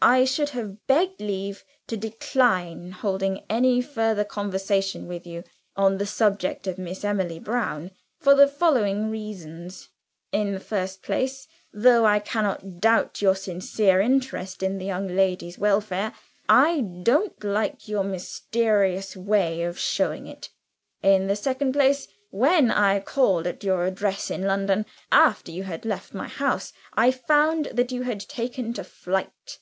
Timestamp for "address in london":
23.86-24.84